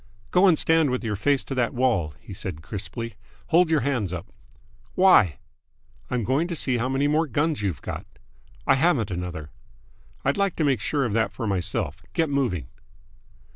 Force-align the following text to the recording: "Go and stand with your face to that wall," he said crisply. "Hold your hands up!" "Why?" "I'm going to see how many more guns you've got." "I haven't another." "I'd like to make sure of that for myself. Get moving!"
"Go 0.31 0.47
and 0.47 0.57
stand 0.57 0.89
with 0.89 1.03
your 1.03 1.15
face 1.15 1.43
to 1.43 1.53
that 1.53 1.75
wall," 1.75 2.15
he 2.19 2.33
said 2.33 2.63
crisply. 2.63 3.13
"Hold 3.49 3.69
your 3.69 3.81
hands 3.81 4.11
up!" 4.11 4.33
"Why?" 4.95 5.37
"I'm 6.09 6.23
going 6.23 6.47
to 6.47 6.55
see 6.55 6.79
how 6.79 6.89
many 6.89 7.07
more 7.07 7.27
guns 7.27 7.61
you've 7.61 7.83
got." 7.83 8.07
"I 8.65 8.73
haven't 8.73 9.11
another." 9.11 9.51
"I'd 10.25 10.37
like 10.37 10.55
to 10.55 10.63
make 10.63 10.79
sure 10.81 11.05
of 11.05 11.13
that 11.13 11.31
for 11.33 11.45
myself. 11.45 12.01
Get 12.13 12.31
moving!" 12.31 12.65